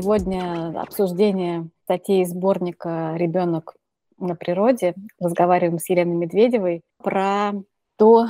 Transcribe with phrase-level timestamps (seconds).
[0.00, 3.74] Сегодня обсуждение статьи сборника «Ребенок
[4.16, 4.94] на природе».
[5.18, 7.50] Разговариваем с Еленой Медведевой про
[7.96, 8.28] то,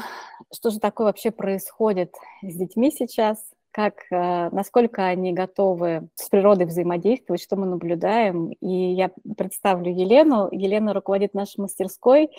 [0.51, 3.39] что же такое вообще происходит с детьми сейчас,
[3.71, 8.49] как, э, насколько они готовы с природой взаимодействовать, что мы наблюдаем.
[8.63, 10.49] И я представлю Елену.
[10.51, 12.31] Елена руководит нашей мастерской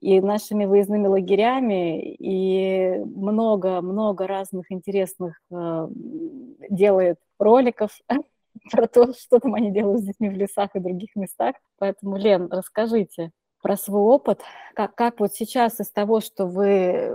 [0.00, 5.88] и нашими выездными лагерями, и много-много разных интересных э,
[6.68, 7.96] делает роликов
[8.70, 11.56] про то, что там они делают с детьми в лесах и других местах.
[11.78, 13.30] Поэтому, Лен, расскажите
[13.62, 14.40] про свой опыт,
[14.74, 17.12] как, как вот сейчас из того, что вы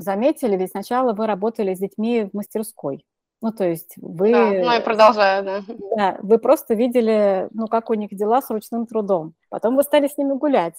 [0.00, 3.04] заметили, ведь сначала вы работали с детьми в мастерской.
[3.42, 4.30] Ну, то есть вы...
[4.30, 5.62] Да, ну и продолжаю, да.
[5.96, 9.34] Да, вы просто видели, ну, как у них дела с ручным трудом.
[9.50, 10.76] Потом вы стали с ними гулять.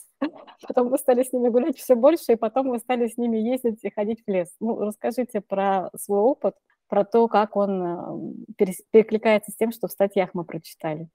[0.66, 3.84] Потом вы стали с ними гулять все больше, и потом вы стали с ними ездить
[3.84, 4.48] и ходить в лес.
[4.62, 6.56] Ну, расскажите про свой опыт,
[6.94, 11.10] про то, как он э, перекликается с тем, что в статьях мы прочитали.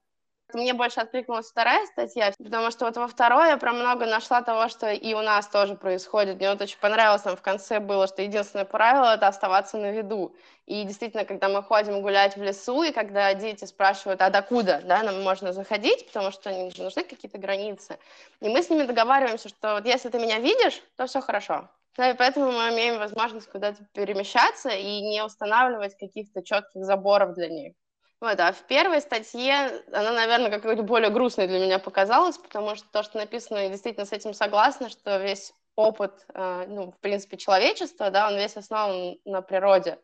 [0.51, 4.67] Мне больше откликнулась вторая статья, потому что вот во второй я прям много нашла того,
[4.67, 6.35] что и у нас тоже происходит.
[6.35, 10.35] Мне вот очень понравилось, там в конце было, что единственное правило— это оставаться на виду.
[10.65, 15.01] И действительно, когда мы ходим гулять в лесу, и когда дети спрашивают, а докуда, да,
[15.03, 17.99] нам можно заходить, потому что они нужны какие-то границы.
[18.41, 21.69] И мы с ними договариваемся, что вот если ты меня видишь, то все хорошо.
[21.97, 27.49] Да, и поэтому мы имеем возможность куда-то перемещаться и не устанавливать каких-то четких заборов для
[27.49, 27.73] них.
[28.21, 32.85] Вот, а в первой статье она, наверное, какой-то более грустной для меня показалась, потому что
[32.91, 37.37] то, что написано, я действительно с этим согласна, что весь опыт, э, ну, в принципе,
[37.37, 39.97] человечества, да, он весь основан на природе.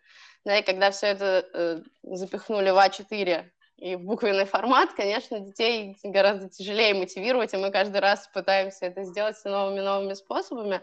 [0.46, 3.46] Да, и когда все это э, запихнули в А4
[3.78, 9.04] и в буквенный формат, конечно, детей гораздо тяжелее мотивировать, и мы каждый раз пытаемся это
[9.04, 10.82] сделать новыми-новыми способами.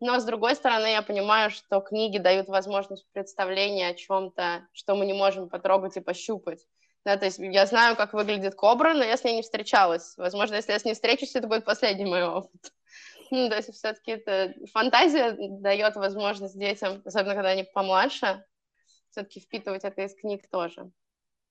[0.00, 5.06] Но, с другой стороны, я понимаю, что книги дают возможность представления о чем-то, что мы
[5.06, 6.66] не можем потрогать и пощупать.
[7.04, 10.14] Да, то есть я знаю, как выглядит кобра, но я с ней не встречалась.
[10.16, 12.50] Возможно, если я с ней встречусь, это будет последний мой опыт.
[13.32, 18.44] Ну, то есть все-таки это фантазия дает возможность детям, особенно когда они помладше,
[19.10, 20.92] все-таки впитывать это из книг тоже.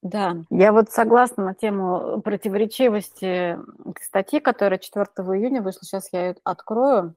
[0.02, 3.58] Да, я вот согласна на тему противоречивости
[4.00, 5.82] статьи, которая 4 июня вышла.
[5.82, 7.16] Сейчас я ее открою.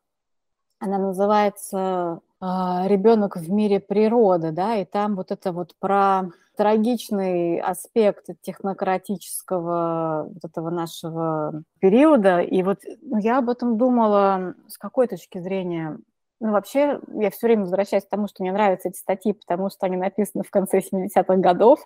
[0.81, 7.61] Она называется а, «Ребенок в мире природы», да, и там вот это вот про трагичный
[7.61, 12.41] аспект технократического вот этого нашего периода.
[12.41, 15.99] И вот ну, я об этом думала с какой точки зрения.
[16.41, 19.87] Ну, вообще, я все время возвращаюсь к тому, что мне нравятся эти статьи, потому что
[19.87, 21.81] они написаны в конце 70-х годов,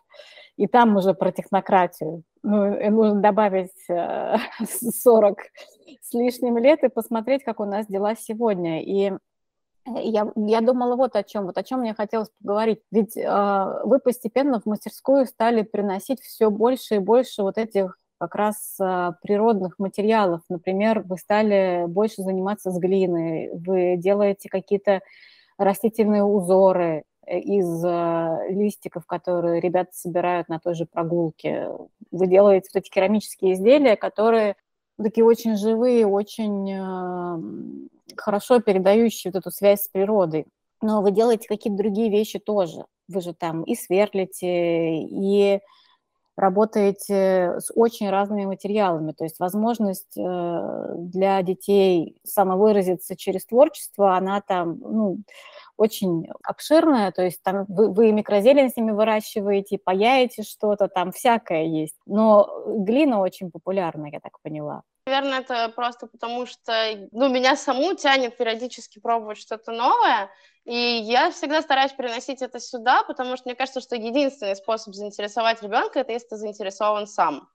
[0.57, 2.23] и там уже про технократию.
[2.43, 5.43] Ну, нужно добавить 40 э,
[6.03, 8.83] с лишним лет и посмотреть, как у нас дела сегодня.
[8.83, 9.12] И
[9.87, 12.81] я, я думала вот о чем, вот о чем мне хотелось поговорить.
[12.91, 18.37] Ведь э, вы постепенно в мастерскую стали приносить все больше и больше вот этих как
[18.37, 20.43] раз э, природных материалов.
[20.49, 25.00] Например, вы стали больше заниматься с глиной, вы делаете какие-то
[25.59, 31.69] растительные узоры, из э, листиков, которые ребята собирают на той же прогулке.
[32.11, 34.56] Вы делаете вот эти керамические изделия, которые
[35.00, 40.47] такие очень живые, очень э, хорошо передающие вот эту связь с природой.
[40.81, 42.84] Но вы делаете какие-то другие вещи тоже.
[43.06, 45.61] Вы же там и сверлите, и
[46.37, 49.12] работаете с очень разными материалами.
[49.12, 55.19] То есть возможность для детей самовыразиться через творчество, она там, ну,
[55.76, 61.65] очень обширная, то есть там вы, вы микрозелень с ними выращиваете, паяете что-то, там всякое
[61.65, 61.97] есть.
[62.06, 64.82] Но глина очень популярна, я так поняла.
[65.07, 70.31] Наверное, это просто потому, что ну, меня саму тянет периодически пробовать что-то новое,
[70.65, 75.61] и я всегда стараюсь переносить это сюда, потому что мне кажется, что единственный способ заинтересовать
[75.61, 77.49] ребенка это если ты заинтересован сам.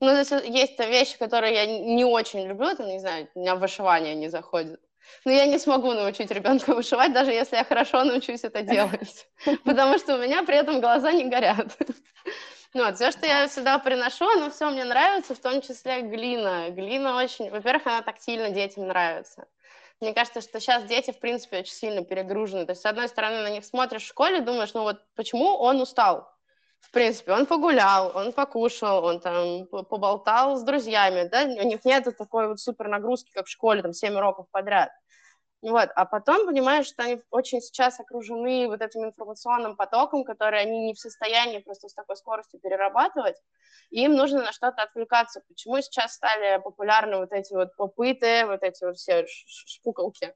[0.00, 4.14] Ну, если есть вещи, которые я не очень люблю, это, не знаю, у меня вышивание
[4.14, 4.80] не заходит.
[5.24, 9.28] Но я не смогу научить ребенка вышивать, даже если я хорошо научусь это делать,
[9.64, 11.76] потому что у меня при этом глаза не горят.
[12.74, 16.70] Ну, вот, все, что я сюда приношу, оно все мне нравится, в том числе глина.
[16.70, 17.50] Глина очень...
[17.50, 19.46] Во-первых, она тактильно детям нравится.
[20.00, 22.64] Мне кажется, что сейчас дети, в принципе, очень сильно перегружены.
[22.64, 25.80] То есть, с одной стороны, на них смотришь в школе, думаешь, ну вот почему он
[25.82, 26.28] устал?
[26.80, 32.04] В принципе, он погулял, он покушал, он там поболтал с друзьями, да, у них нет
[32.18, 34.90] такой вот супер нагрузки, как в школе, там, 7 уроков подряд.
[35.62, 35.90] Вот.
[35.94, 40.94] А потом понимаешь, что они очень сейчас окружены вот этим информационным потоком, который они не
[40.94, 43.36] в состоянии просто с такой скоростью перерабатывать,
[43.90, 45.40] и им нужно на что-то отвлекаться.
[45.46, 50.34] Почему сейчас стали популярны вот эти вот попыты, вот эти вот все шпукалки?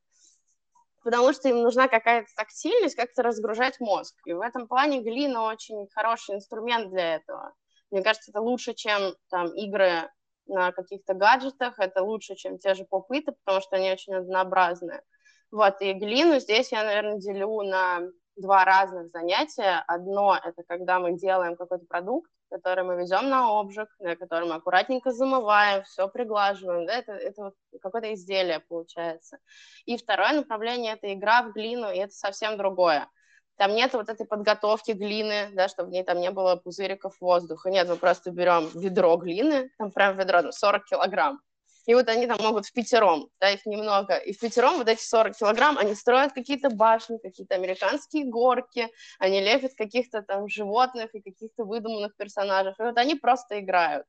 [1.03, 4.15] Потому что им нужна какая-то тактильность, как-то разгружать мозг.
[4.27, 7.53] И в этом плане глина очень хороший инструмент для этого.
[7.91, 10.09] Мне кажется, это лучше, чем там игры
[10.47, 15.03] на каких-то гаджетах, это лучше, чем те же попыты, потому что они очень однообразные.
[15.51, 18.01] Вот, и глину здесь я, наверное, делю на
[18.37, 19.83] два разных занятия.
[19.87, 24.55] Одно– это когда мы делаем какой-то продукт, который мы везем на обжиг, на который мы
[24.55, 29.39] аккуратненько замываем, все приглаживаем, да, это, это вот какое-то изделие получается.
[29.85, 33.09] И второе направление– это игра в глину, и это совсем другое.
[33.57, 37.71] Там нет вот этой подготовки глины, да, чтобы в ней там не было пузыриков воздуха.
[37.71, 41.41] Нет, мы просто берем ведро глины, там прям ведро, ну, 40 килограмм,
[41.87, 45.01] и вот они там могут в пятером, да, их немного, и в пятером вот эти
[45.01, 48.89] 40 килограмм, они строят какие-то башни, какие-то американские горки,
[49.19, 54.07] они лепят каких-то там животных и каких-то выдуманных персонажей, и вот они просто играют.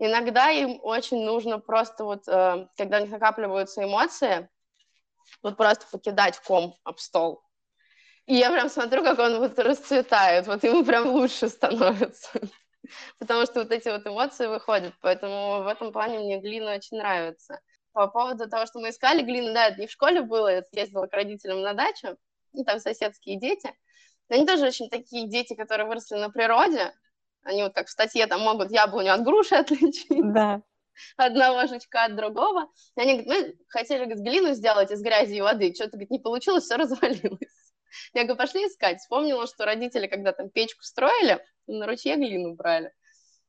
[0.00, 4.48] Иногда им очень нужно просто вот, э, когда у них накапливаются эмоции,
[5.42, 7.42] вот просто покидать ком об стол.
[8.26, 12.40] И я прям смотрю, как он вот расцветает, вот ему прям лучше становится
[13.18, 17.60] потому что вот эти вот эмоции выходят, поэтому в этом плане мне глина очень нравится.
[17.92, 21.06] По поводу того, что мы искали глину, да, это не в школе было, я ездила
[21.06, 22.16] к родителям на дачу,
[22.52, 23.72] и там соседские дети,
[24.28, 26.92] они тоже очень такие дети, которые выросли на природе,
[27.42, 30.32] они вот как в статье там могут яблоню от груши отличить.
[30.32, 30.62] Да.
[31.16, 32.66] Одного жучка от другого.
[32.96, 35.72] И они говорят, мы хотели говорит, глину сделать из грязи и воды.
[35.72, 37.57] Что-то, говорит, не получилось, все развалилось.
[38.14, 39.00] Я говорю, пошли искать.
[39.00, 42.92] Вспомнила, что родители, когда там печку строили, на ручье глину брали.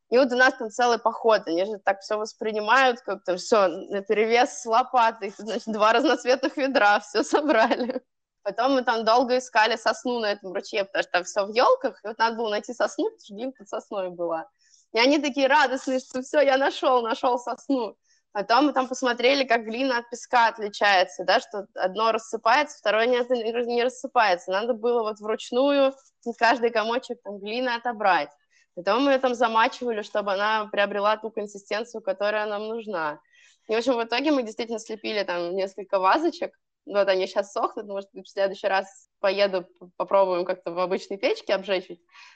[0.09, 4.01] И вот у нас там целый поход, они же так все воспринимают, как-то все, на
[4.01, 8.01] перевес с лопатой, значит, два разноцветных ведра, все собрали.
[8.41, 12.03] Потом мы там долго искали сосну на этом ручье, потому что там все в елках,
[12.03, 14.50] и вот надо было найти сосну, потому что глина под сосной была.
[14.94, 17.95] И они такие радостные, что все, я нашел, нашел сосну.
[18.31, 23.84] Потом мы там посмотрели, как глина от песка отличается, да, что одно рассыпается, второе не,
[23.84, 24.52] рассыпается.
[24.52, 25.94] Надо было вот вручную
[26.38, 28.30] каждый комочек там глины отобрать.
[28.76, 33.20] Потом мы ее там замачивали, чтобы она приобрела ту консистенцию, которая нам нужна.
[33.68, 36.54] И, в общем, в итоге мы действительно слепили там несколько вазочек.
[36.86, 39.68] Вот они сейчас сохнут, может в следующий раз поеду,
[39.98, 41.90] попробуем как-то в обычной печке обжечь.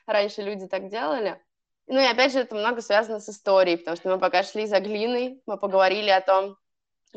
[0.05, 1.39] Раньше люди так делали.
[1.87, 4.79] Ну и опять же, это много связано с историей, потому что мы пока шли за
[4.79, 6.57] глиной, мы поговорили о том,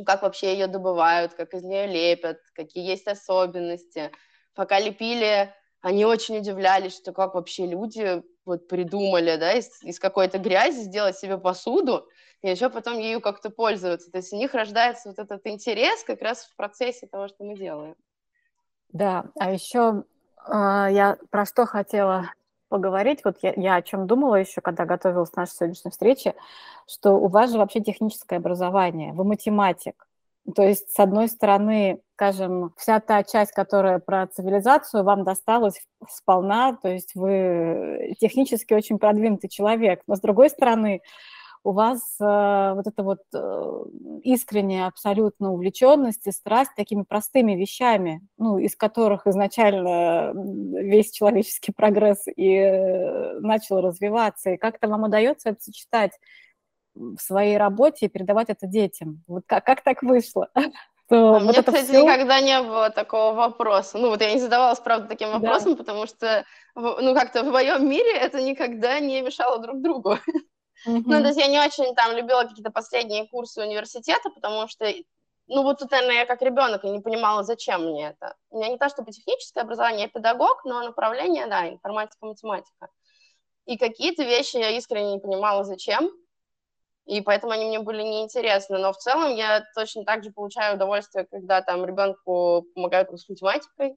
[0.05, 4.11] как вообще ее добывают, как из нее лепят, какие есть особенности.
[4.55, 10.39] Пока лепили, они очень удивлялись, что как вообще люди вот придумали, да, из, из какой-то
[10.39, 12.09] грязи сделать себе посуду,
[12.43, 14.11] и еще потом ею как-то пользоваться.
[14.11, 17.57] То есть у них рождается вот этот интерес как раз в процессе того, что мы
[17.57, 17.97] делаем.
[18.89, 20.05] Да, а еще
[20.47, 22.31] э, я про что хотела
[22.69, 23.21] поговорить.
[23.25, 26.35] Вот я, я о чем думала еще, когда готовилась к нашей сегодняшней встрече,
[26.87, 30.07] что у вас же вообще техническое образование, вы математик.
[30.55, 36.77] То есть, с одной стороны, скажем, вся та часть, которая про цивилизацию, вам досталась сполна,
[36.81, 40.03] то есть вы технически очень продвинутый человек.
[40.07, 41.03] Но с другой стороны,
[41.67, 43.85] у вас э, вот эта вот э,
[44.23, 52.29] искренняя абсолютно увлеченность и страсть такими простыми вещами, ну, из которых изначально весь человеческий прогресс
[52.29, 54.51] и э, начал развиваться.
[54.51, 56.13] И как-то вам удается это сочетать
[56.95, 59.25] в своей работе и передавать это детям?
[59.27, 60.49] Вот как, как так вышло?
[61.07, 62.03] Что а вот мне, кстати, все...
[62.03, 63.99] никогда не было такого вопроса.
[63.99, 65.79] Ну, вот я не задавалась, правда, таким вопросом, да.
[65.79, 70.19] потому что, ну, как-то в моем мире это никогда не мешало друг другу.
[70.87, 71.03] Mm-hmm.
[71.05, 74.87] Ну, то есть я не очень там любила какие-то последние курсы университета, потому что,
[75.49, 78.37] ну, вот тут, наверное, я как ребенок и не понимала, зачем мне это.
[78.51, 82.89] У меня не то чтобы техническое образование, я педагог, но направление, да, информатика, математика.
[83.65, 86.09] И какие-то вещи я искренне не понимала, зачем,
[87.05, 88.79] и поэтому они мне были неинтересны.
[88.79, 93.97] Но в целом я точно так же получаю удовольствие, когда там ребенку помогают с математикой,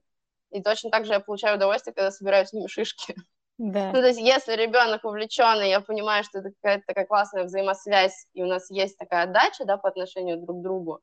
[0.50, 3.14] и точно так же я получаю удовольствие, когда собираю с ними шишки.
[3.60, 3.92] Да.
[3.92, 8.42] Ну, то есть, если ребенок увлеченный, я понимаю, что это какая-то такая классная взаимосвязь, и
[8.42, 11.00] у нас есть такая отдача, да, по отношению друг к другу,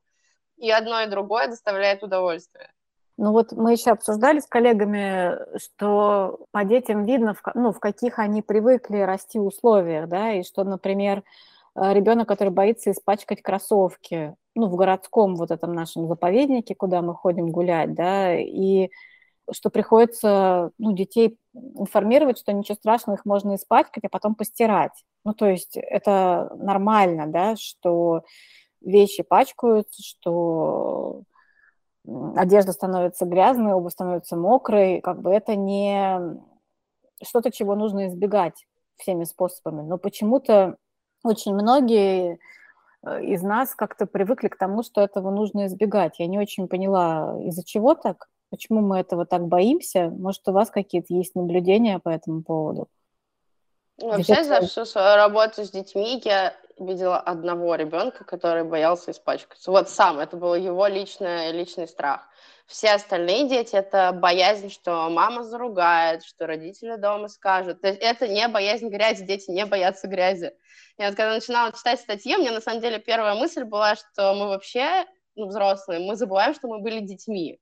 [0.56, 2.72] и одно и другое доставляет удовольствие.
[3.16, 8.18] Ну вот мы еще обсуждали с коллегами, что по детям видно, в, ну, в каких
[8.18, 11.22] они привыкли расти условиях, да, и что, например,
[11.76, 17.14] э, ребенок, который боится испачкать кроссовки, ну, в городском вот этом нашем заповеднике, куда мы
[17.14, 18.90] ходим гулять, да, и
[19.52, 25.04] что приходится ну, детей информировать, что ничего страшного, их можно испачкать, а потом постирать.
[25.24, 28.22] Ну, то есть это нормально, да, что
[28.80, 31.22] вещи пачкаются, что
[32.36, 36.38] одежда становится грязной, обувь становится мокрой, как бы это не
[37.22, 39.82] что-то, чего нужно избегать всеми способами.
[39.82, 40.76] Но почему-то
[41.24, 42.38] очень многие
[43.04, 46.18] э, из нас как-то привыкли к тому, что этого нужно избегать.
[46.18, 48.28] Я не очень поняла, из-за чего так.
[48.50, 50.08] Почему мы этого так боимся?
[50.10, 52.88] Может, у вас какие-то есть наблюдения по этому поводу?
[53.98, 59.70] Вообще за всю свою работу с детьми я видела одного ребенка, который боялся испачкаться.
[59.70, 62.28] Вот сам, это был его личный, личный страх.
[62.66, 67.80] Все остальные дети— это боязнь, что мама заругает, что родители дома скажут.
[67.80, 70.52] То есть это не боязнь грязи, дети не боятся грязи.
[70.98, 74.34] Я вот когда начинала читать статьи, у меня на самом деле первая мысль была, что
[74.34, 77.58] мы вообще, ну, взрослые, мы забываем, что мы были детьми.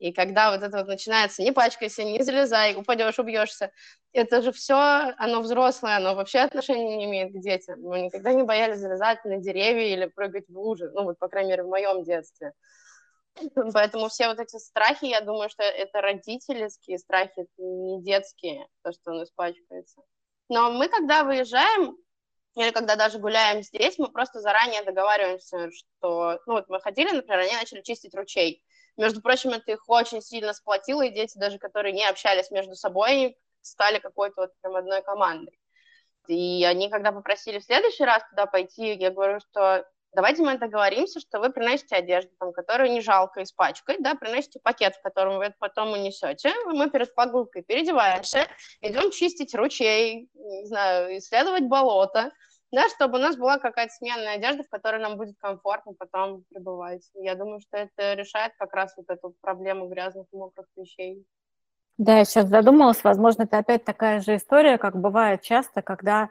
[0.00, 3.70] И когда вот это вот начинается, не пачкайся, не залезай, упадешь, убьешься,
[4.14, 4.74] это же все,
[5.18, 7.82] оно взрослое, оно вообще отношения не имеет к детям.
[7.82, 11.50] Мы никогда не боялись залезать на деревья или прыгать в лужи, ну вот, по крайней
[11.50, 12.54] мере, в моем детстве.
[13.74, 19.12] Поэтому все вот эти страхи, я думаю, что это родительские страхи, не детские, то, что
[19.12, 20.00] он испачкается.
[20.48, 21.94] Но мы, когда выезжаем,
[22.56, 27.40] или когда даже гуляем здесь, мы просто заранее договариваемся, что, ну вот мы ходили, например,
[27.40, 28.64] они начали чистить ручей.
[28.96, 33.36] Между прочим, это их очень сильно сплотило, и дети даже, которые не общались между собой,
[33.62, 35.58] стали какой-то вот прям одной командой.
[36.26, 41.20] И они, когда попросили в следующий раз туда пойти, я говорю, что давайте мы договоримся,
[41.20, 45.46] что вы приносите одежду, там, которую не жалко испачкать, да, приносите пакет, в котором вы
[45.46, 48.46] это потом унесете, мы перед прогулкой переодеваемся,
[48.80, 52.32] идем чистить ручей, не знаю, исследовать болото,
[52.72, 57.08] да, чтобы у нас была какая-то сменная одежда, в которой нам будет комфортно потом пребывать.
[57.14, 61.24] Я думаю, что это решает как раз вот эту проблему грязных и мокрых вещей.
[61.98, 66.30] Да, я сейчас задумалась, возможно, это опять такая же история, как бывает часто, когда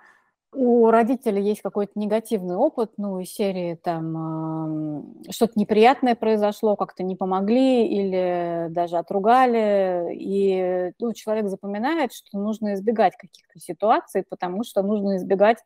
[0.52, 7.16] у родителей есть какой-то негативный опыт, ну, из серии там что-то неприятное произошло, как-то не
[7.16, 14.82] помогли или даже отругали, и ну, человек запоминает, что нужно избегать каких-то ситуаций, потому что
[14.82, 15.60] нужно избегать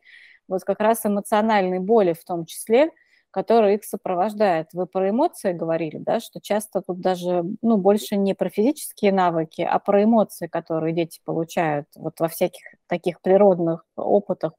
[0.47, 2.91] вот как раз эмоциональной боли в том числе,
[3.33, 4.67] которая их сопровождает.
[4.73, 9.61] Вы про эмоции говорили, да, что часто тут даже, ну, больше не про физические навыки,
[9.61, 14.53] а про эмоции, которые дети получают вот во всяких таких природных опытах.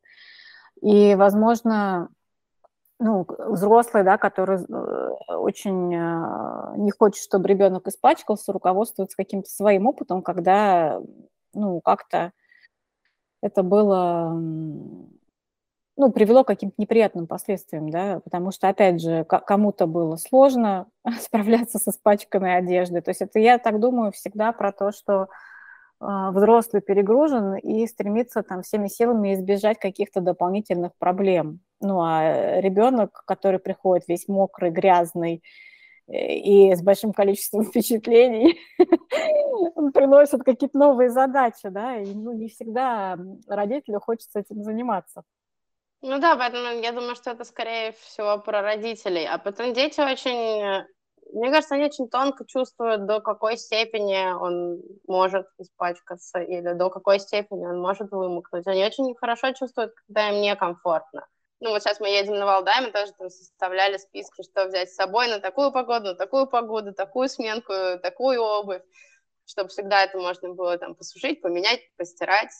[0.82, 2.08] И, возможно,
[2.98, 9.86] ну, взрослый, да, который э, очень э, не хочет, чтобы ребенок испачкался, руководствуется каким-то своим
[9.86, 11.00] опытом, когда,
[11.52, 12.32] ну, как-то
[13.40, 14.32] это было
[15.96, 20.86] ну, привело к каким-то неприятным последствиям, да, потому что, опять же, кому-то было сложно
[21.20, 23.00] справляться со испачканной одеждой.
[23.00, 25.26] То есть это, я так думаю, всегда про то, что э,
[26.32, 31.60] взрослый перегружен и стремится там всеми силами избежать каких-то дополнительных проблем.
[31.80, 35.42] Ну, а ребенок, который приходит весь мокрый, грязный,
[36.06, 38.58] и с большим количеством впечатлений,
[39.76, 43.16] он какие-то новые задачи, да, и ну, не всегда
[43.48, 45.22] родителю хочется этим заниматься.
[46.06, 49.24] Ну да, поэтому я думаю, что это скорее всего про родителей.
[49.24, 50.84] А потом дети очень,
[51.32, 57.20] мне кажется, они очень тонко чувствуют, до какой степени он может испачкаться или до какой
[57.20, 58.66] степени он может вымокнуть.
[58.66, 61.26] Они очень хорошо чувствуют, когда им некомфортно.
[61.60, 64.96] Ну вот сейчас мы едем на Валдай, мы тоже там составляли списки, что взять с
[64.96, 68.82] собой на такую погоду, на такую погоду, такую сменку, такую обувь,
[69.46, 72.50] чтобы всегда это можно было там посушить, поменять, постирать,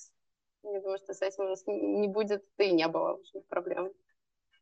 [0.73, 3.19] я думаю, что с этим у нас не будет, да и не было
[3.49, 3.93] проблем.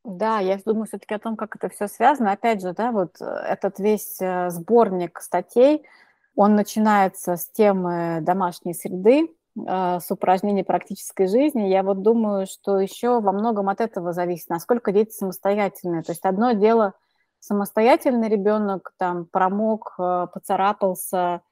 [0.04, 2.32] Да, я думаю все-таки о том, как это все связано.
[2.32, 5.86] Опять же, да, вот э, этот весь э, сборник статей,
[6.34, 11.68] он начинается с темы домашней среды, э, с упражнений практической жизни.
[11.68, 16.02] Я вот думаю, что еще во многом от этого зависит, насколько дети самостоятельные.
[16.02, 16.94] То есть одно дело
[17.38, 21.42] самостоятельный ребенок там промок, поцарапался,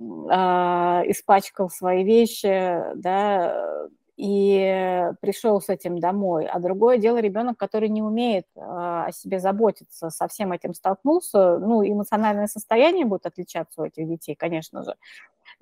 [0.00, 3.88] испачкал свои вещи, да,
[4.20, 6.46] и пришел с этим домой.
[6.46, 11.58] А другое дело ребенок, который не умеет а, о себе заботиться, со всем этим столкнулся,
[11.58, 14.94] ну, эмоциональное состояние будет отличаться у этих детей, конечно же.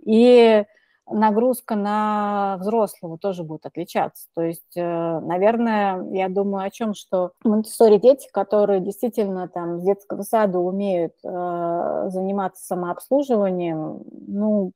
[0.04, 0.64] И
[1.10, 4.28] нагрузка на взрослого тоже будет отличаться.
[4.34, 9.82] То есть, э, наверное, я думаю о чем, что монтессори дети, которые действительно там с
[9.84, 14.72] детского сада умеют э, заниматься самообслуживанием, ну,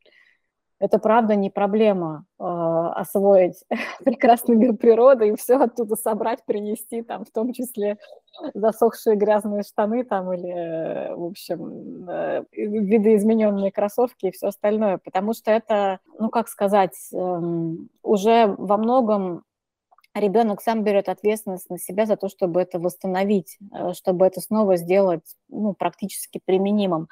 [0.83, 3.63] это правда не проблема э, освоить
[4.05, 7.99] прекрасный мир природы и все оттуда собрать, принести, там, в том числе
[8.53, 15.35] засохшие грязные штаны там или, э, в общем, э, видоизмененные кроссовки и все остальное, потому
[15.35, 17.17] что это, ну, как сказать, э,
[18.03, 19.45] уже во многом
[20.15, 24.75] ребенок сам берет ответственность на себя за то, чтобы это восстановить, э, чтобы это снова
[24.75, 27.07] сделать ну, практически применимым.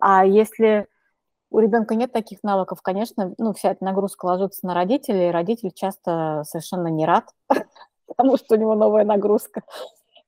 [0.00, 0.88] А если
[1.50, 5.70] у ребенка нет таких навыков, конечно, ну, вся эта нагрузка ложится на родителей, и родитель
[5.72, 7.30] часто совершенно не рад,
[8.06, 9.62] потому что у него новая нагрузка.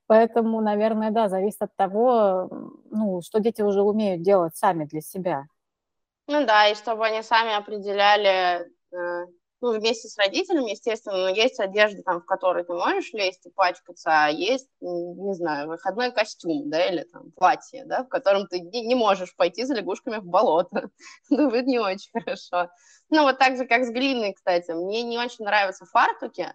[0.07, 2.49] Поэтому, наверное, да, зависит от того,
[2.89, 5.47] ну, что дети уже умеют делать сами для себя.
[6.27, 9.25] Ну да, и чтобы они сами определяли, э,
[9.61, 13.49] ну, вместе с родителями, естественно, но есть одежда, там, в которой ты можешь лезть и
[13.49, 18.59] пачкаться, а есть, не знаю, выходной костюм, да, или там платье, да, в котором ты
[18.59, 20.89] не, можешь пойти за лягушками в болото.
[21.29, 22.69] ну, будет не очень хорошо.
[23.09, 24.71] Ну, вот так же, как с глиной, кстати.
[24.71, 26.53] Мне не очень нравятся фартуки,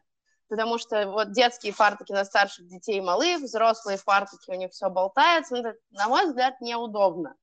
[0.49, 5.55] потому что вот детские фартуки на старших детей малых, взрослые фартуки, у них все болтается.
[5.55, 7.35] Ну, это, на мой взгляд, неудобно.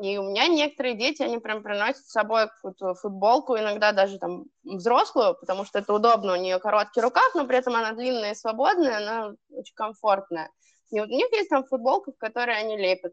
[0.00, 4.44] И у меня некоторые дети, они прям приносят с собой какую-то футболку, иногда даже там
[4.64, 8.34] взрослую, потому что это удобно, у нее короткий рукав, но при этом она длинная и
[8.34, 10.50] свободная, она очень комфортная.
[10.90, 13.12] И вот у них есть там футболка, в которой они лепят.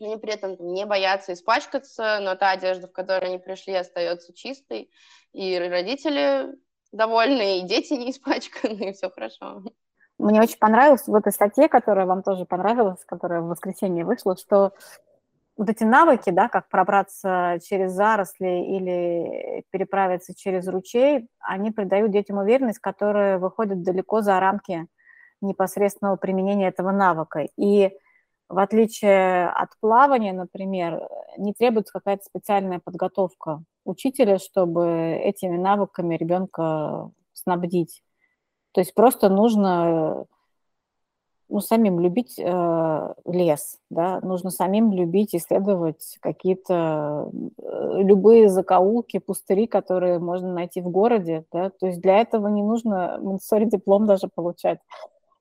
[0.00, 4.90] Они при этом не боятся испачкаться, но та одежда, в которой они пришли, остается чистой.
[5.32, 6.52] И родители
[6.90, 9.62] довольны, и дети не испачканы, и все хорошо.
[10.18, 14.72] Мне очень понравилось в этой статье, которая вам тоже понравилась, которая в воскресенье вышла, что
[15.62, 22.38] вот эти навыки, да, как пробраться через заросли или переправиться через ручей, они придают детям
[22.38, 24.88] уверенность, которая выходит далеко за рамки
[25.40, 27.46] непосредственного применения этого навыка.
[27.56, 27.92] И
[28.48, 31.00] в отличие от плавания, например,
[31.38, 38.02] не требуется какая-то специальная подготовка учителя, чтобы этими навыками ребенка снабдить.
[38.72, 40.24] То есть просто нужно
[41.52, 49.66] ну, самим любить э, лес, да, нужно самим любить исследовать какие-то э, любые закоулки, пустыри,
[49.66, 54.28] которые можно найти в городе, да, то есть для этого не нужно монтессори диплом даже
[54.34, 54.78] получать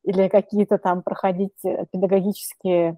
[0.04, 2.98] или какие-то там проходить э, педагогические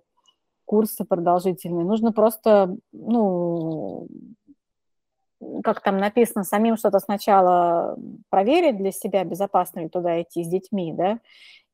[0.65, 1.86] курсы продолжительные.
[1.86, 4.08] Нужно просто, ну,
[5.63, 7.96] как там написано, самим что-то сначала
[8.32, 11.20] проверить для себя, безопасно ли туда идти с детьми, да,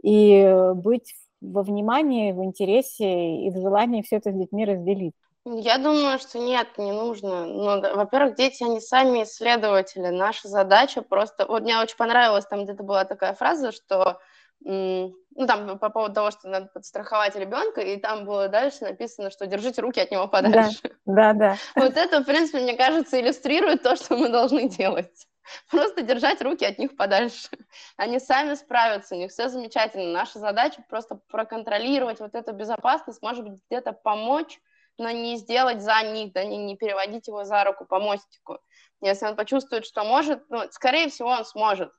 [0.03, 5.15] и быть во внимании, в интересе и в желании все это с детьми разделить?
[5.45, 7.45] Я думаю, что нет, не нужно.
[7.45, 10.07] Ну, да, во-первых, дети, они сами исследователи.
[10.07, 11.45] Наша задача просто...
[11.47, 14.19] Вот мне очень понравилось, там где-то была такая фраза, что
[14.61, 15.13] ну,
[15.47, 19.81] там по поводу того, что надо подстраховать ребенка, и там было дальше написано, что держите
[19.81, 20.79] руки от него подальше.
[21.05, 21.57] Да, да, да.
[21.75, 25.27] Вот это, в принципе, мне кажется, иллюстрирует то, что мы должны делать.
[25.69, 27.49] Просто держать руки от них подальше.
[27.97, 30.11] Они сами справятся, у них все замечательно.
[30.11, 34.59] Наша задача просто проконтролировать вот эту безопасность, может быть, где-то помочь,
[34.97, 38.59] но не сделать за них, да, не, не переводить его за руку по мостику.
[39.01, 41.91] Если он почувствует, что может, ну, скорее всего, он сможет.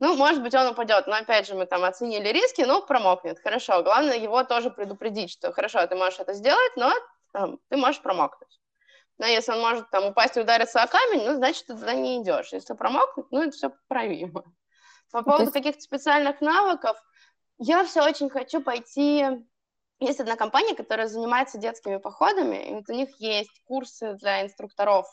[0.00, 3.82] Ну, может быть, он упадет, но опять же мы там оценили риски, ну, промокнет, хорошо.
[3.82, 6.92] Главное его тоже предупредить, что хорошо, ты можешь это сделать, но
[7.32, 8.60] там, ты можешь промокнуть.
[9.18, 12.22] Но если он может там упасть и удариться о камень, ну, значит, ты туда не
[12.22, 12.52] идешь.
[12.52, 14.42] Если промокнуть, ну, это все поправимо.
[15.12, 15.52] По ну, поводу есть...
[15.52, 16.96] каких-то специальных навыков,
[17.58, 19.24] я все очень хочу пойти...
[20.00, 25.06] Есть одна компания, которая занимается детскими походами, и вот у них есть курсы для инструкторов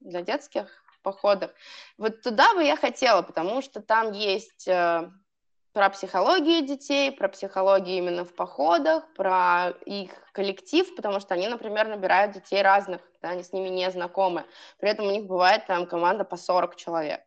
[0.00, 0.68] для детских
[1.02, 1.50] походов.
[1.96, 5.10] Вот туда бы я хотела, потому что там есть э,
[5.72, 11.88] про психологию детей, про психологию именно в походах, про их коллектив, потому что они, например,
[11.88, 14.44] набирают детей разных, да, они с ними не знакомы.
[14.78, 17.20] При этом у них бывает там команда по 40 человек.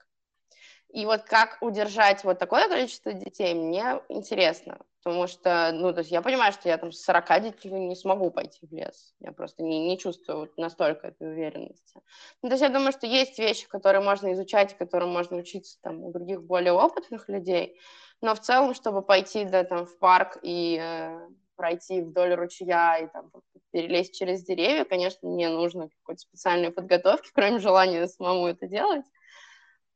[0.94, 6.12] И вот как удержать вот такое количество детей, мне интересно, потому что, ну, то есть
[6.12, 9.64] я понимаю, что я там с 40 детей не смогу пойти в лес, я просто
[9.64, 12.02] не, не чувствую настолько этой уверенности.
[12.42, 16.04] Ну, то есть я думаю, что есть вещи, которые можно изучать, которым можно учиться там
[16.04, 17.80] у других более опытных людей,
[18.20, 21.30] но в целом, чтобы пойти да, там, в парк и э,
[21.62, 23.30] пройти вдоль ручья и там,
[23.70, 29.06] перелезть через деревья, конечно, не нужно какой-то специальной подготовки, кроме желания самому это делать.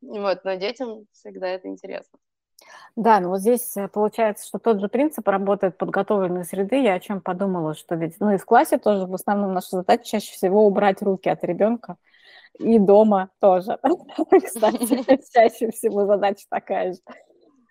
[0.01, 2.19] Вот, но детям всегда это интересно.
[2.95, 6.83] Да, ну вот здесь э, получается, что тот же принцип работает подготовленной среды.
[6.83, 10.03] Я о чем подумала, что ведь, ну и в классе тоже в основном наша задача
[10.03, 11.97] чаще всего убрать руки от ребенка,
[12.59, 13.79] и дома тоже.
[14.45, 16.99] Кстати, чаще всего задача такая же.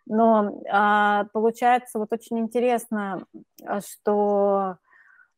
[0.06, 3.24] Но а, получается вот очень интересно,
[3.64, 4.76] а, что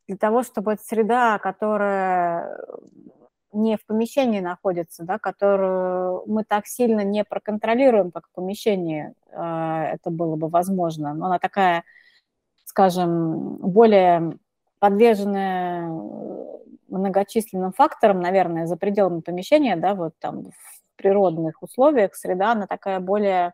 [0.07, 2.57] для того, чтобы среда, которая
[3.53, 9.85] не в помещении находится, да, которую мы так сильно не проконтролируем, как в помещении а,
[9.85, 11.83] это было бы возможно, но она такая,
[12.65, 14.37] скажем, более
[14.79, 15.89] подверженная
[16.89, 22.99] многочисленным факторам, наверное, за пределами помещения, да, вот там в природных условиях среда, она такая
[22.99, 23.53] более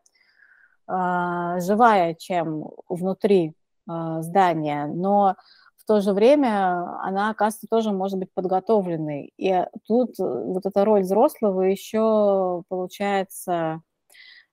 [0.88, 3.54] живая, чем внутри
[3.90, 5.36] э, здания, но
[5.78, 9.34] в то же время она, оказывается, тоже может быть подготовленной.
[9.38, 13.82] И тут вот эта роль взрослого еще получается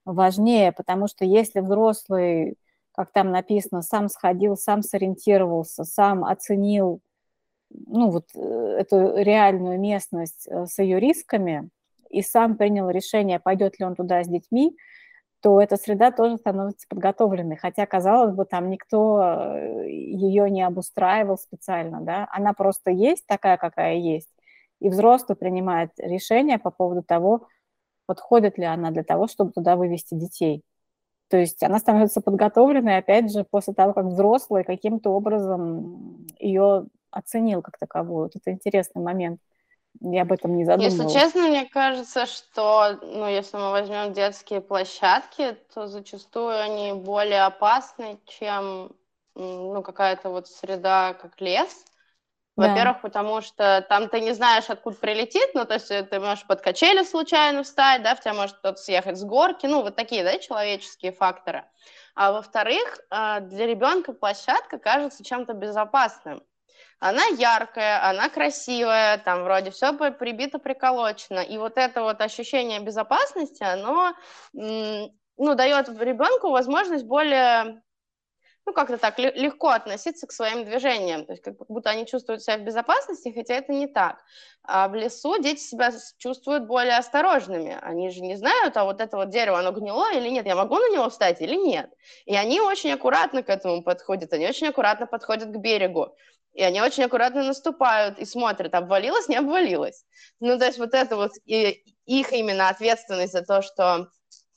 [0.05, 2.57] важнее, потому что если взрослый,
[2.93, 7.01] как там написано, сам сходил, сам сориентировался, сам оценил
[7.71, 11.71] ну, вот э, эту реальную местность э, с ее рисками,
[12.11, 14.77] и сам принял решение, пойдет ли он туда с детьми,
[15.41, 17.57] то эта среда тоже становится подготовленной.
[17.57, 23.57] Хотя, казалось бы, там никто э, ее не обустраивал специально, да, она просто есть такая,
[23.57, 24.29] какая есть.
[24.81, 27.49] И взрослый принимает решение по поводу того,
[28.07, 30.63] подходит ли она для того, чтобы туда вывести детей.
[31.29, 37.63] То есть она становится подготовленной, опять же, после того, как взрослый каким-то образом ее оценил
[37.63, 38.25] как таковую.
[38.25, 39.41] Вот это интересный момент.
[40.01, 41.13] Я об этом не задумывалась.
[41.13, 47.43] Если честно, мне кажется, что, ну, если мы возьмем детские площадки, то зачастую они более
[47.43, 48.93] опасны, чем,
[49.35, 51.85] ну, какая-то вот среда, как лес.
[52.57, 53.01] Во-первых, да.
[53.03, 56.61] потому что там ты не знаешь, откуда прилетит, ну, то есть э, ты можешь под
[56.61, 60.37] качели случайно встать, да, в тебя может кто-то съехать с горки, ну, вот такие, да,
[60.39, 61.65] человеческие факторы.
[62.15, 66.43] А во-вторых, а, для ребенка площадка кажется чем-то безопасным.
[67.01, 71.41] Она яркая, она красивая, там вроде все прибито, приколочено.
[71.41, 74.15] И вот это вот ощущение безопасности, оно
[74.53, 77.83] ну, дает ребенку возможность более
[78.67, 82.59] ну, как-то так легко относиться к своим движениям, то есть как будто они чувствуют себя
[82.59, 84.23] в безопасности, хотя это не так.
[84.63, 89.17] А в лесу дети себя чувствуют более осторожными, они же не знают, а вот это
[89.17, 91.91] вот дерево, оно гнило или нет, я могу на него встать или нет.
[92.27, 96.15] И они очень аккуратно к этому подходят, они очень аккуратно подходят к берегу,
[96.61, 100.05] и они очень аккуратно наступают и смотрят, обвалилось, не обвалилось.
[100.41, 104.11] Ну, то есть вот это вот и их именно ответственность за то, что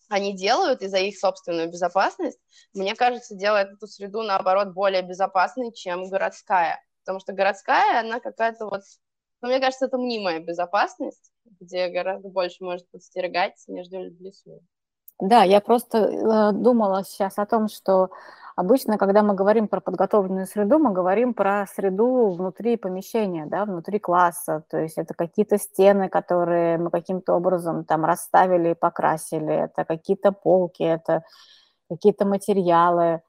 [0.10, 2.40] они делают и за их собственную безопасность,
[2.74, 6.84] мне кажется, делает эту среду, наоборот, более безопасной, чем городская.
[7.06, 8.82] Потому что городская, она какая-то вот...
[9.42, 14.62] Ну, мне кажется, это мнимая безопасность, где гораздо больше может подстерегать, нежели в лесу.
[15.24, 18.10] Да, я просто э, думала сейчас о том, что
[18.58, 24.00] обычно, когда мы говорим про подготовленную среду, мы говорим про среду внутри помещения, да, внутри
[24.00, 24.66] класса.
[24.70, 30.34] То есть это какие-то стены, которые мы каким-то образом там расставили и покрасили, это какие-то
[30.34, 31.24] полки, это
[31.90, 33.22] какие-то материалы.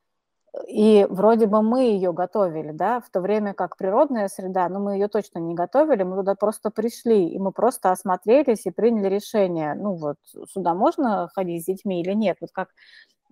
[0.68, 4.94] И вроде бы мы ее готовили, да, в то время как природная среда, ну, мы
[4.94, 9.74] ее точно не готовили, мы туда просто пришли, и мы просто осмотрелись и приняли решение,
[9.74, 10.16] ну, вот,
[10.48, 12.36] сюда можно ходить с детьми или нет.
[12.40, 12.68] Вот как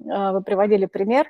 [0.00, 1.28] э, вы приводили пример,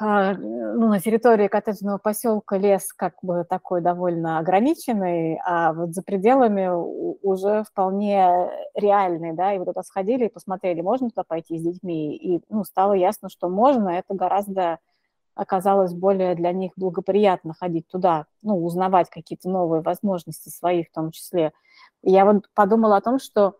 [0.00, 6.68] ну, на территории коттеджного поселка лес как бы такой довольно ограниченный, а вот за пределами
[6.70, 12.16] уже вполне реальный, да, и вы туда сходили и посмотрели, можно туда пойти с детьми,
[12.16, 14.78] и, ну, стало ясно, что можно, это гораздо
[15.34, 21.12] оказалось более для них благоприятно ходить туда, ну, узнавать какие-то новые возможности свои в том
[21.12, 21.52] числе.
[22.02, 23.56] Я вот подумала о том, что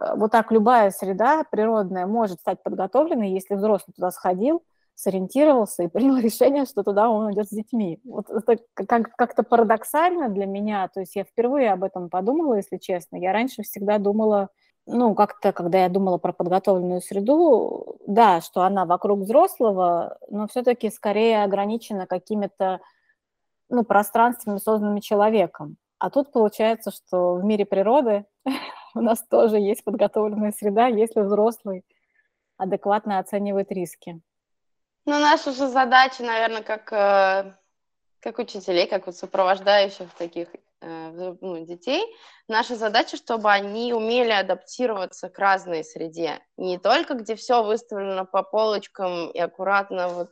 [0.00, 4.62] э, вот так любая среда природная может стать подготовленной, если взрослый туда сходил,
[5.00, 8.00] сориентировался и принял решение, что туда он идет с детьми.
[8.04, 12.76] Вот это как- как-то парадоксально для меня, то есть я впервые об этом подумала, если
[12.76, 13.16] честно.
[13.16, 14.48] Я раньше всегда думала,
[14.86, 20.90] ну, как-то, когда я думала про подготовленную среду, да, что она вокруг взрослого, но все-таки
[20.90, 22.80] скорее ограничена какими-то,
[23.68, 25.76] ну, пространствами, созданными человеком.
[25.98, 28.24] А тут получается, что в мире природы
[28.94, 31.84] у нас тоже есть подготовленная среда, если взрослый
[32.56, 34.20] адекватно оценивает риски.
[35.06, 37.54] Ну, наша же задача, наверное, как, э,
[38.20, 40.48] как учителей, как вот сопровождающих таких
[40.80, 42.04] э, ну, детей,
[42.48, 46.40] наша задача, чтобы они умели адаптироваться к разной среде.
[46.56, 50.30] Не только где все выставлено по полочкам и аккуратно вот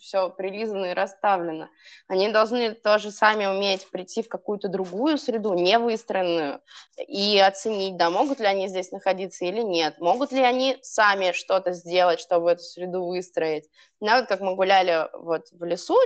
[0.00, 1.68] все прилизано и расставлено.
[2.08, 6.60] Они должны тоже сами уметь прийти в какую-то другую среду, не выстроенную,
[6.96, 11.72] и оценить, да, могут ли они здесь находиться или нет, могут ли они сами что-то
[11.72, 13.68] сделать, чтобы эту среду выстроить.
[14.00, 15.96] Ну, вот как мы гуляли вот в лесу,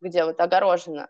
[0.00, 1.08] где вот огорожено,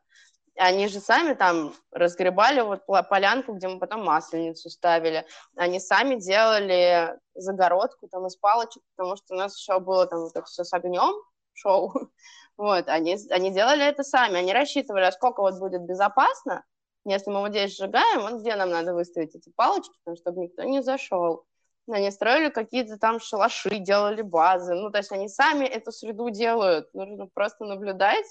[0.57, 5.25] они же сами там разгребали вот полянку, где мы потом масленицу ставили.
[5.57, 10.33] Они сами делали загородку там из палочек, потому что у нас еще было там вот
[10.35, 11.15] это все с огнем,
[11.59, 11.93] шоу.
[12.57, 16.65] Вот, они, они делали это сами, они рассчитывали, а сколько вот будет безопасно,
[17.05, 20.65] если мы вот здесь сжигаем, вот где нам надо выставить эти палочки, потому, чтобы никто
[20.65, 21.45] не зашел.
[21.89, 26.93] Они строили какие-то там шалаши, делали базы, ну, то есть они сами эту среду делают,
[26.95, 28.27] нужно просто наблюдать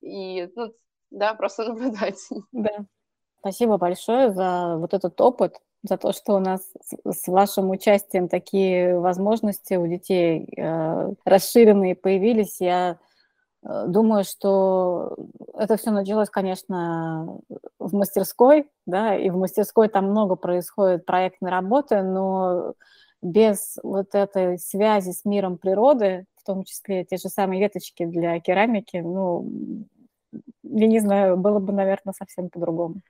[0.00, 0.72] и, ну,
[1.10, 2.20] да, просто наблюдать.
[2.52, 2.86] Да.
[3.40, 6.60] Спасибо большое за вот этот опыт за то, что у нас
[7.04, 12.60] с вашим участием такие возможности у детей э, расширенные появились.
[12.60, 12.98] Я
[13.62, 15.16] э, думаю, что
[15.54, 17.38] это все началось, конечно,
[17.78, 22.74] в мастерской, да, и в мастерской там много происходит проектной работы, но
[23.22, 28.38] без вот этой связи с миром природы, в том числе те же самые веточки для
[28.40, 29.50] керамики, ну,
[30.62, 33.00] я не знаю, было бы, наверное, совсем по-другому.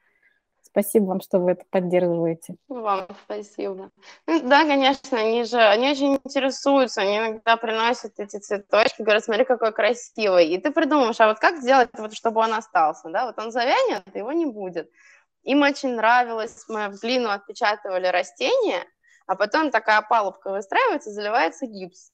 [0.77, 2.57] Спасибо вам, что вы это поддерживаете.
[2.69, 3.91] Вам спасибо.
[4.27, 9.47] Ну, да, конечно, они же, они очень интересуются, они иногда приносят эти цветочки, говорят, смотри,
[9.47, 10.49] какой красивый.
[10.49, 13.25] И ты придумаешь, а вот как сделать, вот, чтобы он остался, да?
[13.25, 14.91] Вот он завянет, его не будет.
[15.45, 18.85] Им очень нравилось, мы в глину отпечатывали растения,
[19.27, 22.13] а потом такая палубка выстраивается, заливается гипс.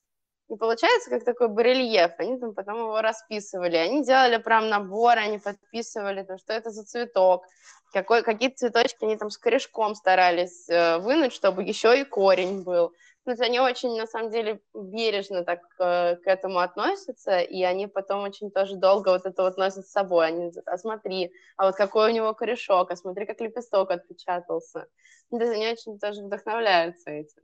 [0.52, 2.12] И получается как такой барельеф.
[2.18, 3.76] Они там потом его расписывали.
[3.76, 7.46] Они делали прям набор, они подписывали, там, что это за цветок.
[7.94, 12.90] Какой, какие цветочки они там с корешком старались э, вынуть, чтобы еще и корень был.
[13.24, 17.86] То есть они очень, на самом деле, бережно так э, к этому относятся, и они
[17.86, 20.26] потом очень тоже долго вот это вот носят с собой.
[20.26, 24.86] Они говорят, а смотри, а вот какой у него корешок, а смотри, как лепесток отпечатался.
[25.30, 27.42] То есть они очень тоже вдохновляются этим.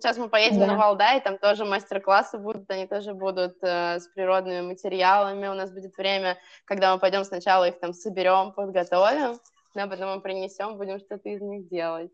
[0.00, 0.66] Сейчас мы поедем да.
[0.66, 5.48] на Валдай, там тоже мастер-классы будут, они тоже будут э, с природными материалами.
[5.48, 9.38] У нас будет время, когда мы пойдем сначала их там соберем, подготовим,
[9.74, 12.12] а потом мы принесем, будем что-то из них делать.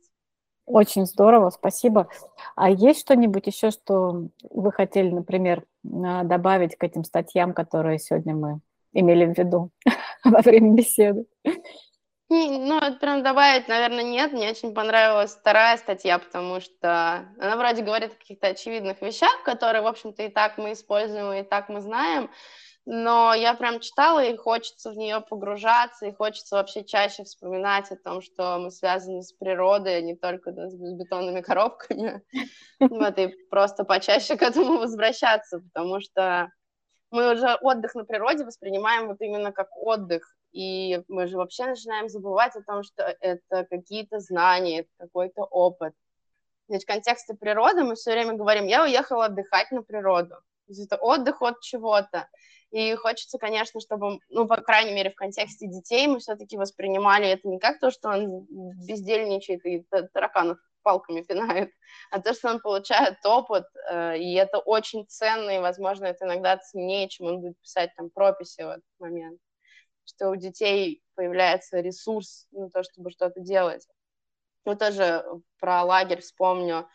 [0.64, 2.08] Очень здорово, спасибо.
[2.54, 8.60] А есть что-нибудь еще, что вы хотели, например, добавить к этим статьям, которые сегодня мы
[8.92, 9.70] имели в виду
[10.24, 11.26] во время беседы?
[12.34, 14.32] Ну, это прям добавить, наверное, нет.
[14.32, 19.82] Мне очень понравилась вторая статья, потому что она вроде говорит о каких-то очевидных вещах, которые,
[19.82, 22.30] в общем-то, и так мы используем, и так мы знаем.
[22.86, 27.96] Но я прям читала, и хочется в нее погружаться, и хочется вообще чаще вспоминать о
[27.96, 32.22] том, что мы связаны с природой, а не только да, с бетонными коробками.
[32.80, 36.50] Вот, и просто почаще к этому возвращаться, потому что
[37.10, 42.08] мы уже отдых на природе воспринимаем вот именно как отдых, и мы же вообще начинаем
[42.08, 45.94] забывать о том, что это какие-то знания, это какой-то опыт.
[46.68, 50.36] Ведь в контексте природы мы все время говорим, я уехала отдыхать на природу.
[50.68, 52.28] Это отдых от чего-то.
[52.70, 57.48] И хочется, конечно, чтобы, ну, по крайней мере, в контексте детей мы все-таки воспринимали это
[57.48, 58.46] не как то, что он
[58.86, 61.70] бездельничает и тараканов палками пинает,
[62.10, 66.56] а то, что он получает опыт, э, и это очень ценно, и, возможно, это иногда
[66.56, 69.38] ценнее, чем он будет писать там прописи в этот момент
[70.04, 73.86] что у детей появляется ресурс на то, чтобы что-то делать.
[74.64, 75.24] Ну, тоже
[75.58, 76.88] про лагерь вспомню.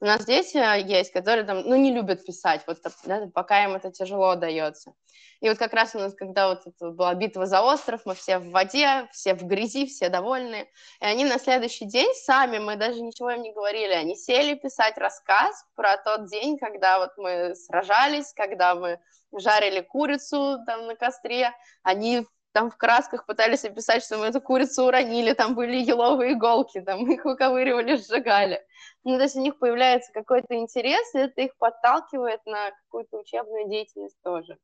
[0.00, 0.56] У нас дети
[0.88, 4.94] есть, которые там, ну, не любят писать, вот да, пока им это тяжело дается.
[5.40, 8.38] И вот как раз у нас, когда вот это была битва за остров, мы все
[8.38, 10.68] в воде, все в грязи, все довольны.
[11.00, 14.96] И они на следующий день сами, мы даже ничего им не говорили, они сели писать
[14.96, 19.00] рассказ про тот день, когда вот мы сражались, когда мы
[19.32, 21.52] жарили курицу там на костре.
[21.82, 26.80] Они там в красках пытались описать, что мы эту курицу уронили, там были еловые иголки,
[26.80, 28.60] там их выковыривали, сжигали.
[29.04, 33.68] Ну, то есть у них появляется какой-то интерес, и это их подталкивает на какую-то учебную
[33.68, 34.58] деятельность тоже.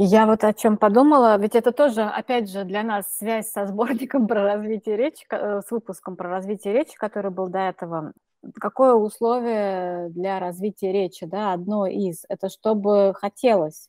[0.00, 4.28] Я вот о чем подумала, ведь это тоже, опять же, для нас связь со сборником
[4.28, 8.12] про развитие речи, э, с выпуском про развитие речи, который был до этого.
[8.60, 13.88] Какое условие для развития речи, да, одно из, это чтобы хотелось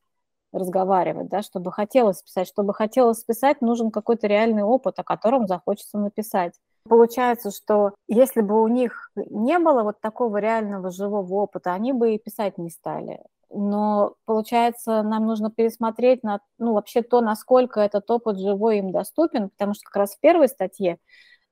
[0.52, 2.48] разговаривать, да, чтобы хотелось писать.
[2.48, 6.54] Чтобы хотелось писать, нужен какой-то реальный опыт, о котором захочется написать.
[6.88, 12.16] Получается, что если бы у них не было вот такого реального живого опыта, они бы
[12.16, 13.22] и писать не стали.
[13.52, 19.50] Но получается, нам нужно пересмотреть на, ну, вообще то, насколько этот опыт живой им доступен,
[19.50, 21.00] потому что как раз в первой статье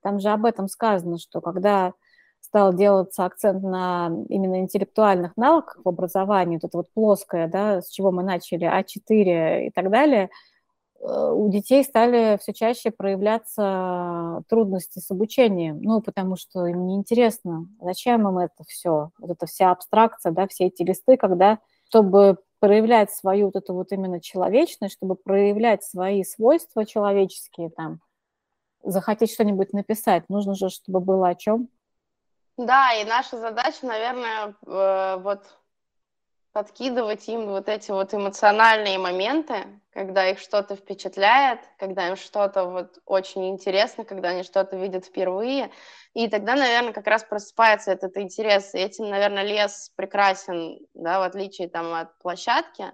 [0.01, 1.93] там же об этом сказано, что когда
[2.47, 7.89] стал делаться акцент на именно интеллектуальных навыках в образовании, вот это вот плоское, да, с
[7.89, 10.29] чего мы начали, А4 и так далее,
[11.01, 17.67] э, у детей стали все чаще проявляться трудности с обучением, ну, потому что им неинтересно,
[17.81, 23.11] зачем им это все, вот эта вся абстракция, да, все эти листы, когда, чтобы проявлять
[23.11, 27.99] свою вот эту вот именно человечность, чтобы проявлять свои свойства человеческие там,
[28.83, 31.69] захотеть что-нибудь написать, нужно же, чтобы было о чем.
[32.57, 35.43] Да, и наша задача, наверное, э, вот
[36.53, 42.97] подкидывать им вот эти вот эмоциональные моменты, когда их что-то впечатляет, когда им что-то вот
[43.05, 45.69] очень интересно, когда они что-то видят впервые.
[46.15, 48.73] И тогда, наверное, как раз просыпается этот интерес.
[48.73, 52.91] И этим, наверное, лес прекрасен, да, в отличие там от площадки,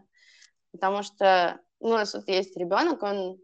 [0.73, 3.38] потому что ну, у нас вот есть ребенок, он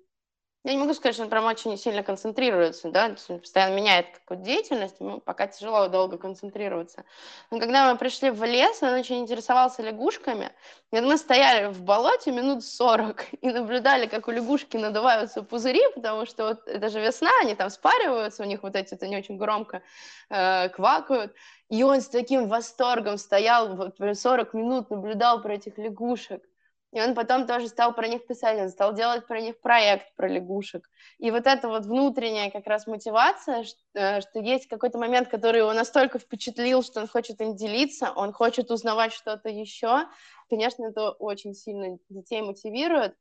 [0.66, 4.44] я не могу сказать, что он прям очень сильно концентрируется, да, он постоянно меняет какую-то
[4.44, 7.06] деятельность, ему пока тяжело долго концентрироваться.
[7.50, 10.52] Но когда мы пришли в лес, он очень интересовался лягушками,
[10.92, 16.26] и мы стояли в болоте минут 40 и наблюдали, как у лягушки надуваются пузыри, потому
[16.26, 19.38] что вот это же весна, они там спариваются, у них вот эти, это не очень
[19.38, 19.82] громко
[20.30, 21.34] э, квакают,
[21.70, 26.44] и он с таким восторгом стоял, вот 40 минут наблюдал про этих лягушек.
[26.92, 30.28] И он потом тоже стал про них писать, он стал делать про них проект, про
[30.28, 30.90] лягушек.
[31.20, 35.60] И вот эта вот внутренняя как раз мотивация, что, э, что есть какой-то момент, который
[35.60, 40.08] его настолько впечатлил, что он хочет им делиться, он хочет узнавать что-то еще.
[40.50, 43.16] Конечно, это очень сильно детей мотивирует.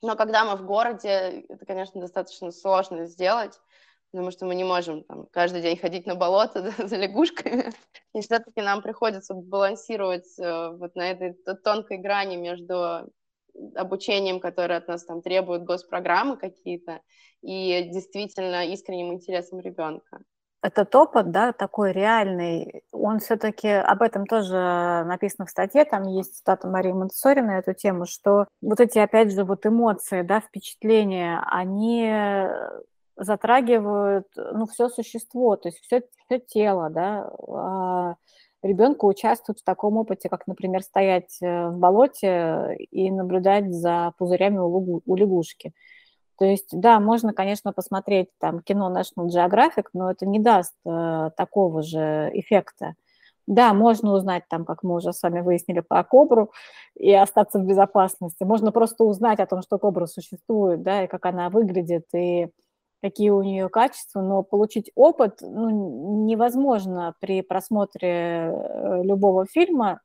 [0.00, 3.58] Но когда мы в городе, это, конечно, достаточно сложно сделать
[4.12, 7.72] потому что мы не можем там, каждый день ходить на болото да, за лягушками.
[8.14, 13.10] И все-таки нам приходится балансировать э, вот на этой тонкой грани между
[13.74, 17.00] обучением, которое от нас там требуют госпрограммы какие-то,
[17.42, 20.20] и действительно искренним интересом ребенка.
[20.62, 24.54] Этот опыт, да, такой реальный, он все-таки, об этом тоже
[25.06, 29.32] написано в статье, там есть цитата Марии Монтессори на эту тему, что вот эти, опять
[29.32, 32.08] же, вот эмоции, да, впечатления, они
[33.16, 38.16] затрагивают ну, все существо, то есть все, все тело, да, а
[38.62, 44.58] ребенку участвует в таком опыте, как, например, стоять э, в болоте и наблюдать за пузырями
[44.58, 45.72] у, у лягушки.
[46.38, 51.30] То есть, да, можно, конечно, посмотреть там кино National Geographic, но это не даст э,
[51.36, 52.94] такого же эффекта.
[53.46, 56.52] Да, можно узнать там, как мы уже с вами выяснили, про кобру
[56.94, 58.44] и остаться в безопасности.
[58.44, 62.48] Можно просто узнать о том, что кобра существует, да, и как она выглядит, и
[63.02, 70.00] какие у нее качества, но получить опыт ну, невозможно при просмотре э, любого фильма,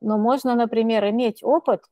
[0.00, 1.84] но можно, например, иметь опыт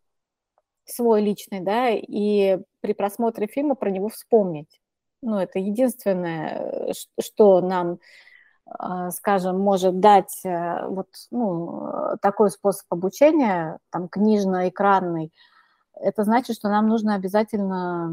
[0.85, 4.81] свой личный, да, и при просмотре фильма про него вспомнить.
[5.23, 8.01] Ну, это единственное, что нам,
[8.67, 15.33] а, скажем, может дать э, вот ну, такой способ обучения, там, книжно-экранный.
[15.95, 18.13] Это значит, что нам нужно обязательно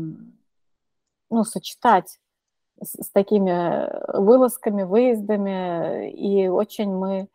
[1.32, 2.20] ну, сочетать
[2.82, 7.28] с, с такими э, вылазками, выездами, и очень мы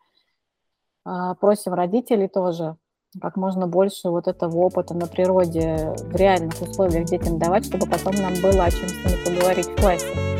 [1.05, 2.77] а, просим родителей тоже
[3.21, 8.15] как можно больше вот этого опыта на природе в реальных условиях детям давать, чтобы потом
[8.15, 10.32] нам было о чем с ними поговорить в классе.